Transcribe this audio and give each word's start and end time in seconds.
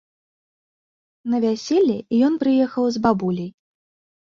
На 1.35 1.43
вяселле 1.45 2.01
ён 2.31 2.43
прыехаў 2.43 2.85
з 2.93 2.97
бабуляй. 3.09 3.51